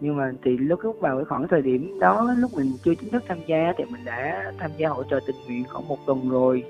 Nhưng 0.00 0.16
mà 0.16 0.32
thì 0.42 0.56
lúc 0.58 0.80
lúc 0.82 1.00
vào 1.00 1.16
cái 1.16 1.24
khoảng 1.24 1.48
thời 1.48 1.62
điểm 1.62 1.98
đó, 2.00 2.34
lúc 2.38 2.50
mình 2.56 2.66
chưa 2.84 2.94
chính 2.94 3.10
thức 3.10 3.22
tham 3.28 3.38
gia 3.46 3.72
thì 3.76 3.84
mình 3.84 4.04
đã 4.04 4.52
tham 4.58 4.70
gia 4.76 4.88
hỗ 4.88 5.02
trợ 5.04 5.20
tình 5.26 5.36
nguyện 5.46 5.64
khoảng 5.68 5.88
một 5.88 5.98
tuần 6.06 6.28
rồi. 6.28 6.64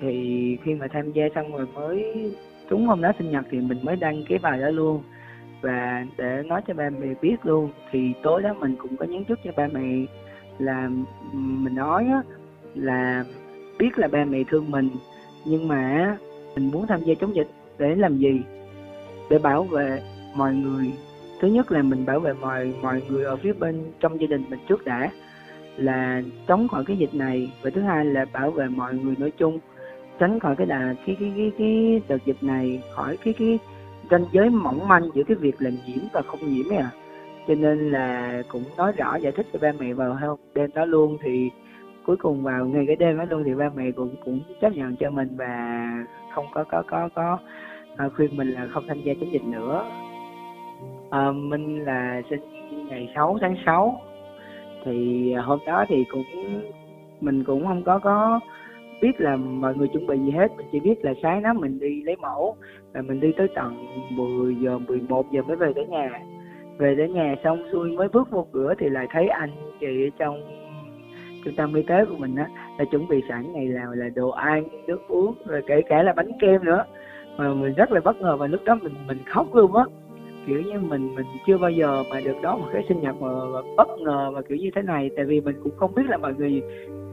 Thì 0.00 0.56
khi 0.62 0.74
mà 0.74 0.86
tham 0.92 1.12
gia 1.12 1.24
xong 1.34 1.52
rồi 1.52 1.66
mới 1.74 2.14
đúng 2.70 2.86
hôm 2.86 3.00
đó 3.00 3.12
sinh 3.18 3.30
nhật 3.30 3.44
thì 3.50 3.60
mình 3.60 3.78
mới 3.82 3.96
đăng 3.96 4.24
cái 4.28 4.38
bài 4.38 4.60
đó 4.60 4.70
luôn. 4.70 5.02
Và 5.60 6.06
để 6.16 6.42
nói 6.46 6.62
cho 6.66 6.74
ba 6.74 6.90
mẹ 6.90 7.06
biết 7.22 7.36
luôn, 7.42 7.70
thì 7.90 8.12
tối 8.22 8.42
đó 8.42 8.54
mình 8.54 8.76
cũng 8.78 8.96
có 8.96 9.04
nhắn 9.04 9.24
trước 9.24 9.38
cho 9.44 9.50
ba 9.56 9.68
mẹ 9.72 10.04
là 10.58 10.90
mình 11.32 11.74
nói 11.74 12.06
á, 12.12 12.22
là 12.74 13.24
biết 13.78 13.98
là 13.98 14.08
ba 14.08 14.24
mẹ 14.24 14.38
thương 14.48 14.70
mình, 14.70 14.90
nhưng 15.44 15.68
mà 15.68 16.16
mình 16.54 16.70
muốn 16.70 16.86
tham 16.86 17.00
gia 17.04 17.14
chống 17.14 17.34
dịch 17.34 17.48
để 17.78 17.94
làm 17.94 18.18
gì? 18.18 18.42
Để 19.30 19.38
bảo 19.38 19.64
vệ 19.64 20.02
mọi 20.34 20.54
người. 20.54 20.92
Thứ 21.40 21.48
nhất 21.48 21.72
là 21.72 21.82
mình 21.82 22.06
bảo 22.06 22.20
vệ 22.20 22.32
mọi 22.32 22.72
mọi 22.82 23.02
người 23.08 23.24
ở 23.24 23.36
phía 23.36 23.52
bên 23.52 23.84
trong 24.00 24.20
gia 24.20 24.26
đình 24.26 24.44
mình 24.50 24.58
trước 24.68 24.84
đã, 24.84 25.10
là 25.76 26.22
chống 26.48 26.68
khỏi 26.68 26.84
cái 26.84 26.96
dịch 26.96 27.14
này. 27.14 27.52
Và 27.62 27.70
thứ 27.70 27.80
hai 27.80 28.04
là 28.04 28.24
bảo 28.32 28.50
vệ 28.50 28.66
mọi 28.66 28.94
người 28.94 29.14
nói 29.18 29.30
chung, 29.30 29.58
tránh 30.18 30.40
khỏi 30.40 30.56
cái 30.56 30.66
đà, 30.66 30.94
cái 31.06 31.16
cái 31.20 31.32
cái 31.36 31.52
cái 31.58 32.02
đợt 32.08 32.24
dịch 32.24 32.42
này 32.42 32.82
khỏi, 32.94 33.16
cái 33.16 33.34
cái 33.38 33.58
ranh 34.10 34.24
giới 34.32 34.50
mỏng 34.50 34.88
manh 34.88 35.10
giữa 35.14 35.22
cái 35.22 35.36
việc 35.36 35.62
là 35.62 35.70
nhiễm 35.70 36.04
và 36.12 36.22
không 36.22 36.54
nhiễm 36.54 36.72
ấy 36.72 36.78
à 36.78 36.90
cho 37.48 37.54
nên 37.54 37.90
là 37.90 38.42
cũng 38.48 38.62
nói 38.76 38.92
rõ 38.92 39.16
giải 39.16 39.32
thích 39.32 39.46
cho 39.52 39.58
ba 39.62 39.72
mẹ 39.78 39.92
vào 39.92 40.14
hôm 40.14 40.38
đêm 40.54 40.70
đó 40.74 40.84
luôn. 40.84 41.18
Thì 41.22 41.50
cuối 42.06 42.16
cùng 42.16 42.42
vào 42.42 42.66
ngay 42.66 42.84
cái 42.86 42.96
đêm 42.96 43.18
đó 43.18 43.24
luôn 43.30 43.44
thì 43.44 43.54
ba 43.54 43.70
mẹ 43.76 43.90
cũng 43.90 44.14
cũng 44.24 44.40
chấp 44.60 44.72
nhận 44.72 44.96
cho 44.96 45.10
mình 45.10 45.28
và 45.36 45.90
không 46.34 46.46
có 46.54 46.64
có 46.64 46.82
có 46.90 47.08
có 47.14 47.38
à, 47.96 48.08
khuyên 48.16 48.36
mình 48.36 48.48
là 48.48 48.66
không 48.70 48.84
tham 48.88 49.00
gia 49.04 49.14
chống 49.20 49.32
dịch 49.32 49.44
nữa. 49.44 49.84
À, 51.10 51.32
Minh 51.32 51.84
là 51.84 52.22
sinh 52.30 52.40
ngày 52.88 53.12
6 53.14 53.38
tháng 53.40 53.56
6 53.66 54.00
thì 54.84 55.32
hôm 55.34 55.58
đó 55.66 55.84
thì 55.88 56.04
cũng 56.12 56.24
mình 57.20 57.44
cũng 57.44 57.66
không 57.66 57.82
có 57.82 57.98
có 57.98 58.40
biết 59.02 59.20
là 59.20 59.36
mọi 59.36 59.74
người 59.74 59.88
chuẩn 59.88 60.06
bị 60.06 60.18
gì 60.18 60.30
hết. 60.30 60.56
Mình 60.56 60.66
chỉ 60.72 60.80
biết 60.80 61.04
là 61.04 61.14
sáng 61.22 61.42
đó 61.42 61.52
mình 61.52 61.78
đi 61.80 62.02
lấy 62.02 62.16
mẫu 62.16 62.56
và 62.92 63.02
mình 63.02 63.20
đi 63.20 63.32
tới 63.36 63.48
tận 63.54 63.86
10 64.10 64.54
giờ 64.54 64.78
11 64.78 65.26
giờ 65.32 65.42
mới 65.42 65.56
về 65.56 65.72
tới 65.74 65.86
nhà 65.86 66.20
về 66.78 66.94
đến 66.94 67.12
nhà 67.12 67.34
xong 67.44 67.62
xuôi 67.72 67.96
mới 67.96 68.08
bước 68.08 68.30
vô 68.30 68.46
cửa 68.52 68.74
thì 68.78 68.88
lại 68.88 69.06
thấy 69.10 69.28
anh 69.28 69.50
chị 69.80 70.10
trong 70.18 70.40
trung 71.44 71.54
tâm 71.56 71.74
y 71.74 71.82
tế 71.82 72.04
của 72.04 72.16
mình 72.18 72.36
á 72.36 72.46
là 72.78 72.84
chuẩn 72.84 73.08
bị 73.08 73.22
sẵn 73.28 73.52
ngày 73.52 73.64
nào 73.64 73.92
là 73.94 74.08
đồ 74.14 74.30
ăn 74.30 74.64
nước 74.86 75.08
uống 75.08 75.34
rồi 75.46 75.62
kể 75.66 75.82
cả 75.88 76.02
là 76.02 76.12
bánh 76.12 76.30
kem 76.40 76.64
nữa. 76.64 76.84
Mà 77.36 77.54
mình 77.54 77.74
rất 77.74 77.92
là 77.92 78.00
bất 78.00 78.20
ngờ 78.20 78.36
và 78.36 78.46
lúc 78.46 78.60
đó 78.64 78.78
mình 78.82 78.94
mình 79.06 79.18
khóc 79.26 79.54
luôn 79.54 79.76
á. 79.76 79.84
Kiểu 80.46 80.62
như 80.62 80.80
mình 80.80 81.14
mình 81.14 81.26
chưa 81.46 81.58
bao 81.58 81.70
giờ 81.70 82.02
mà 82.10 82.20
được 82.20 82.36
đón 82.42 82.60
một 82.60 82.68
cái 82.72 82.84
sinh 82.88 83.00
nhật 83.00 83.16
mà, 83.20 83.28
mà 83.28 83.60
bất 83.76 83.88
ngờ 83.98 84.30
và 84.34 84.42
kiểu 84.42 84.58
như 84.58 84.70
thế 84.74 84.82
này. 84.82 85.10
Tại 85.16 85.24
vì 85.24 85.40
mình 85.40 85.56
cũng 85.62 85.72
không 85.76 85.94
biết 85.94 86.02
là 86.08 86.16
mọi 86.16 86.34
người 86.34 86.62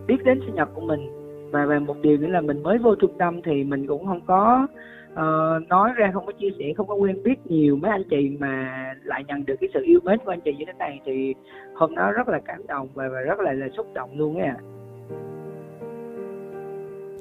biết 0.08 0.24
đến 0.24 0.40
sinh 0.46 0.56
nhật 0.56 0.70
của 0.74 0.82
mình. 0.82 1.10
Và 1.52 1.66
về 1.66 1.80
một 1.80 1.96
điều 2.02 2.18
nữa 2.18 2.28
là 2.28 2.42
mình 2.42 2.64
mới 2.64 2.78
vô 2.78 2.96
trung 2.96 3.18
tâm 3.18 3.42
thì 3.42 3.64
mình 3.64 3.88
cũng 3.88 4.06
không 4.06 4.22
có 4.28 4.68
uh, 5.16 5.68
nói 5.68 5.92
ra 5.96 6.12
không 6.14 6.26
có 6.26 6.32
chia 6.32 6.50
sẻ 6.60 6.66
không 6.78 6.88
có 6.88 6.96
quen 6.96 7.24
biết 7.24 7.36
nhiều 7.46 7.76
mấy 7.76 7.92
anh 7.92 8.04
chị 8.10 8.30
mà 8.40 8.94
lại 9.04 9.24
nhận 9.28 9.46
được 9.46 9.56
cái 9.62 9.70
sự 9.74 9.80
yêu 9.84 10.00
mến 10.04 10.20
của 10.26 10.32
anh 10.32 10.42
chị 10.46 10.52
như 10.58 10.66
thế 10.68 10.74
này 10.80 11.00
thì 11.06 11.34
hôm 11.74 11.96
đó 11.96 12.12
rất 12.12 12.28
là 12.28 12.40
cảm 12.46 12.68
động 12.68 12.88
và, 12.94 13.10
và 13.10 13.20
rất 13.20 13.40
là 13.40 13.54
là 13.54 13.68
xúc 13.78 13.88
động 13.94 14.10
luôn 14.18 14.36
ấy 14.36 14.48
ạ 14.48 14.58
à 14.60 14.64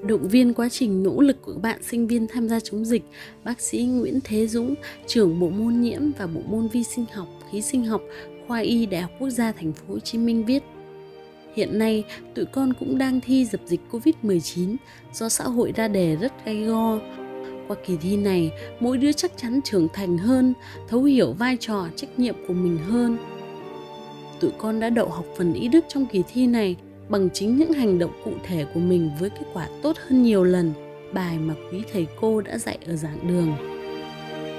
động 0.08 0.28
viên 0.28 0.54
quá 0.54 0.68
trình 0.68 1.02
nỗ 1.02 1.20
lực 1.20 1.42
của 1.42 1.52
các 1.52 1.62
bạn 1.62 1.82
sinh 1.82 2.06
viên 2.06 2.26
tham 2.28 2.48
gia 2.48 2.60
chống 2.60 2.84
dịch, 2.84 3.02
bác 3.44 3.60
sĩ 3.60 3.84
Nguyễn 3.84 4.18
Thế 4.24 4.46
Dũng, 4.46 4.74
trưởng 5.06 5.40
bộ 5.40 5.48
môn 5.48 5.80
nhiễm 5.80 6.02
và 6.18 6.26
bộ 6.26 6.40
môn 6.46 6.68
vi 6.68 6.84
sinh 6.84 7.04
học, 7.14 7.28
khí 7.50 7.62
sinh 7.62 7.84
học, 7.84 8.00
khoa 8.46 8.58
y 8.58 8.86
Đại 8.86 9.02
học 9.02 9.10
Quốc 9.18 9.30
gia 9.30 9.52
Thành 9.52 9.72
phố 9.72 9.94
Hồ 9.94 9.98
Chí 10.00 10.18
Minh 10.18 10.44
viết: 10.44 10.62
Hiện 11.54 11.78
nay, 11.78 12.04
tụi 12.34 12.44
con 12.44 12.72
cũng 12.80 12.98
đang 12.98 13.20
thi 13.20 13.44
dập 13.44 13.60
dịch 13.64 13.80
Covid-19 13.90 14.76
do 15.12 15.28
xã 15.28 15.44
hội 15.44 15.72
ra 15.76 15.88
đề 15.88 16.16
rất 16.16 16.32
gay 16.44 16.64
go. 16.64 16.98
Qua 17.68 17.76
kỳ 17.87 17.97
thi 17.97 18.16
này, 18.16 18.52
mỗi 18.80 18.99
đứa 18.99 19.12
chắc 19.12 19.33
chắn 19.37 19.61
trưởng 19.64 19.88
thành 19.92 20.18
hơn, 20.18 20.54
thấu 20.88 21.02
hiểu 21.02 21.33
vai 21.33 21.56
trò, 21.61 21.87
trách 21.97 22.18
nhiệm 22.18 22.35
của 22.49 22.54
mình 22.54 22.78
hơn. 22.78 23.18
Tụi 24.40 24.50
con 24.59 24.80
đã 24.80 24.90
đậu 24.90 25.09
học 25.09 25.25
phần 25.37 25.52
ý 25.52 25.68
đức 25.68 25.85
trong 25.88 26.06
kỳ 26.06 26.23
thi 26.33 26.47
này 26.47 26.76
bằng 27.09 27.28
chính 27.30 27.56
những 27.56 27.73
hành 27.73 27.99
động 27.99 28.12
cụ 28.25 28.33
thể 28.47 28.66
của 28.75 28.80
mình 28.80 29.11
với 29.21 29.30
kết 29.30 29.47
quả 29.52 29.68
tốt 29.83 29.97
hơn 30.06 30.23
nhiều 30.23 30.44
lần 30.44 30.73
bài 31.12 31.38
mà 31.38 31.54
quý 31.71 31.83
thầy 31.92 32.06
cô 32.21 32.40
đã 32.40 32.59
dạy 32.59 32.78
ở 32.87 32.97
giảng 32.97 33.28
đường. 33.28 33.56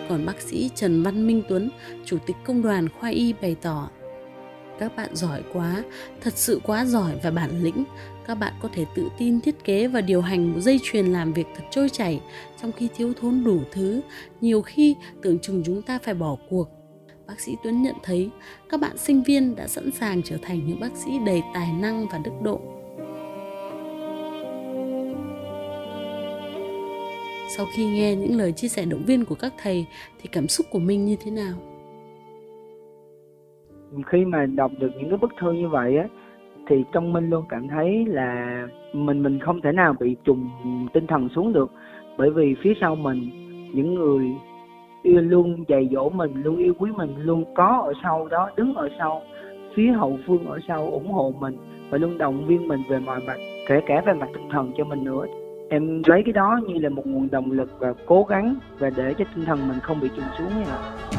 Còn 0.09 0.25
bác 0.25 0.41
sĩ 0.41 0.69
Trần 0.75 1.03
Văn 1.03 1.27
Minh 1.27 1.43
Tuấn, 1.49 1.69
Chủ 2.05 2.17
tịch 2.25 2.35
Công 2.45 2.61
đoàn 2.61 2.89
Khoa 2.89 3.09
Y 3.09 3.33
bày 3.41 3.55
tỏ 3.61 3.89
các 4.79 4.95
bạn 4.95 5.15
giỏi 5.15 5.43
quá, 5.53 5.83
thật 6.21 6.33
sự 6.37 6.61
quá 6.63 6.85
giỏi 6.85 7.13
và 7.23 7.31
bản 7.31 7.63
lĩnh. 7.63 7.83
Các 8.27 8.35
bạn 8.35 8.53
có 8.61 8.69
thể 8.73 8.85
tự 8.95 9.09
tin 9.17 9.41
thiết 9.41 9.63
kế 9.63 9.87
và 9.87 10.01
điều 10.01 10.21
hành 10.21 10.53
một 10.53 10.59
dây 10.59 10.79
chuyền 10.83 11.05
làm 11.05 11.33
việc 11.33 11.47
thật 11.55 11.63
trôi 11.71 11.89
chảy 11.89 12.21
trong 12.61 12.71
khi 12.71 12.87
thiếu 12.95 13.13
thốn 13.21 13.43
đủ 13.43 13.59
thứ. 13.71 14.01
Nhiều 14.41 14.61
khi 14.61 14.95
tưởng 15.21 15.39
chừng 15.39 15.63
chúng 15.65 15.81
ta 15.81 15.99
phải 16.03 16.13
bỏ 16.13 16.37
cuộc 16.49 16.69
bác 17.27 17.39
sĩ 17.39 17.55
Tuấn 17.63 17.81
nhận 17.81 17.95
thấy 18.03 18.29
các 18.69 18.79
bạn 18.79 18.97
sinh 18.97 19.23
viên 19.23 19.55
đã 19.55 19.67
sẵn 19.67 19.91
sàng 19.91 20.21
trở 20.23 20.37
thành 20.41 20.67
những 20.67 20.79
bác 20.79 20.95
sĩ 20.95 21.11
đầy 21.25 21.41
tài 21.53 21.73
năng 21.73 22.07
và 22.07 22.17
đức 22.17 22.31
độ. 22.43 22.61
Sau 27.57 27.65
khi 27.75 27.85
nghe 27.85 28.15
những 28.15 28.37
lời 28.37 28.51
chia 28.51 28.67
sẻ 28.67 28.85
động 28.85 29.05
viên 29.05 29.25
của 29.25 29.35
các 29.35 29.53
thầy 29.57 29.85
thì 30.21 30.29
cảm 30.31 30.47
xúc 30.47 30.65
của 30.71 30.79
mình 30.79 31.05
như 31.05 31.15
thế 31.23 31.31
nào? 31.31 31.74
Khi 34.03 34.25
mà 34.25 34.45
đọc 34.45 34.71
được 34.79 34.91
những 34.97 35.09
cái 35.09 35.17
bức 35.17 35.31
thư 35.39 35.51
như 35.51 35.67
vậy 35.69 35.97
á, 35.97 36.07
thì 36.67 36.83
trong 36.91 37.13
minh 37.13 37.29
luôn 37.29 37.45
cảm 37.49 37.67
thấy 37.67 38.05
là 38.07 38.61
mình 38.93 39.23
mình 39.23 39.39
không 39.39 39.61
thể 39.61 39.71
nào 39.71 39.93
bị 39.99 40.15
trùng 40.23 40.49
tinh 40.93 41.07
thần 41.07 41.29
xuống 41.29 41.53
được. 41.53 41.71
Bởi 42.17 42.29
vì 42.29 42.55
phía 42.61 42.73
sau 42.81 42.95
mình, 42.95 43.29
những 43.73 43.95
người 43.95 44.27
yêu 45.03 45.21
luôn 45.21 45.63
dạy 45.67 45.89
dỗ 45.91 46.09
mình, 46.09 46.31
luôn 46.43 46.57
yêu 46.57 46.73
quý 46.79 46.91
mình, 46.91 47.15
luôn 47.17 47.43
có 47.55 47.83
ở 47.85 47.93
sau 48.03 48.27
đó, 48.27 48.49
đứng 48.55 48.73
ở 48.73 48.89
sau, 48.99 49.21
phía 49.75 49.91
hậu 49.91 50.19
phương 50.27 50.45
ở 50.45 50.59
sau 50.67 50.87
ủng 50.91 51.11
hộ 51.11 51.33
mình 51.39 51.57
và 51.89 51.97
luôn 51.97 52.17
động 52.17 52.45
viên 52.47 52.67
mình 52.67 52.79
về 52.89 52.99
mọi 52.99 53.19
mặt, 53.27 53.37
kể 53.67 53.81
cả 53.87 54.01
về 54.05 54.13
mặt 54.13 54.27
tinh 54.33 54.49
thần 54.51 54.71
cho 54.77 54.83
mình 54.83 55.03
nữa. 55.03 55.25
Em 55.69 56.01
lấy 56.05 56.23
cái 56.23 56.33
đó 56.33 56.59
như 56.67 56.79
là 56.79 56.89
một 56.89 57.07
nguồn 57.07 57.27
động 57.31 57.51
lực 57.51 57.69
và 57.79 57.93
cố 58.05 58.23
gắng 58.23 58.55
và 58.79 58.89
để 58.97 59.13
cho 59.17 59.25
tinh 59.35 59.45
thần 59.45 59.59
mình 59.67 59.79
không 59.79 59.99
bị 59.99 60.07
trùng 60.15 60.25
xuống 60.37 60.49
ấy 60.49 60.63
vậy 60.63 61.14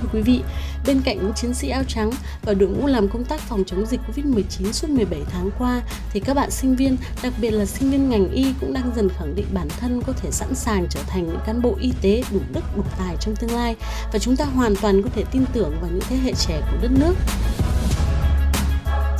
thưa 0.00 0.08
quý 0.12 0.20
vị 0.20 0.42
Bên 0.86 1.00
cạnh 1.04 1.16
những 1.16 1.32
chiến 1.34 1.54
sĩ 1.54 1.68
áo 1.68 1.82
trắng 1.88 2.10
và 2.42 2.54
đội 2.54 2.68
ngũ 2.68 2.86
làm 2.86 3.08
công 3.08 3.24
tác 3.24 3.40
phòng 3.40 3.64
chống 3.66 3.86
dịch 3.86 4.00
Covid-19 4.08 4.72
suốt 4.72 4.90
17 4.90 5.20
tháng 5.30 5.50
qua, 5.58 5.82
thì 6.12 6.20
các 6.20 6.34
bạn 6.34 6.50
sinh 6.50 6.76
viên, 6.76 6.96
đặc 7.22 7.32
biệt 7.40 7.50
là 7.50 7.66
sinh 7.66 7.90
viên 7.90 8.08
ngành 8.08 8.30
y 8.30 8.46
cũng 8.60 8.72
đang 8.72 8.92
dần 8.96 9.08
khẳng 9.08 9.34
định 9.34 9.46
bản 9.52 9.68
thân 9.80 10.02
có 10.06 10.12
thể 10.12 10.30
sẵn 10.30 10.54
sàng 10.54 10.86
trở 10.90 11.00
thành 11.06 11.26
những 11.26 11.38
cán 11.46 11.62
bộ 11.62 11.76
y 11.80 11.92
tế 12.02 12.22
đủ 12.32 12.40
đức, 12.54 12.64
đủ 12.76 12.82
tài 12.98 13.16
trong 13.20 13.36
tương 13.36 13.54
lai 13.54 13.76
và 14.12 14.18
chúng 14.18 14.36
ta 14.36 14.44
hoàn 14.44 14.76
toàn 14.76 15.02
có 15.02 15.08
thể 15.14 15.24
tin 15.32 15.44
tưởng 15.52 15.76
vào 15.80 15.90
những 15.90 16.04
thế 16.08 16.16
hệ 16.16 16.32
trẻ 16.32 16.60
của 16.70 16.76
đất 16.82 16.90
nước 16.90 17.14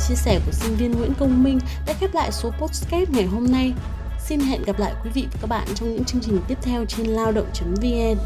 chia 0.09 0.15
sẻ 0.15 0.39
của 0.45 0.51
sinh 0.51 0.75
viên 0.75 0.91
Nguyễn 0.91 1.13
Công 1.19 1.43
Minh 1.43 1.59
đã 1.87 1.93
khép 1.99 2.13
lại 2.13 2.31
số 2.31 2.51
podcast 2.51 3.09
ngày 3.09 3.25
hôm 3.25 3.51
nay. 3.51 3.73
Xin 4.27 4.39
hẹn 4.39 4.63
gặp 4.63 4.79
lại 4.79 4.93
quý 5.03 5.09
vị 5.13 5.27
và 5.33 5.39
các 5.41 5.47
bạn 5.47 5.67
trong 5.75 5.93
những 5.93 6.03
chương 6.03 6.21
trình 6.21 6.39
tiếp 6.47 6.57
theo 6.61 6.85
trên 6.85 7.07
lao 7.07 7.31
động.vn. 7.31 8.17